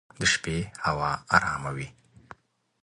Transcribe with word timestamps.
د 0.19 0.21
شپې 0.33 0.57
هوا 0.85 1.11
ارامه 1.35 1.71
وي. 1.75 1.87